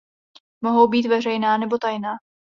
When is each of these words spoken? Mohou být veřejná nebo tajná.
Mohou 0.61 0.87
být 0.87 1.05
veřejná 1.05 1.57
nebo 1.57 1.77
tajná. 1.77 2.09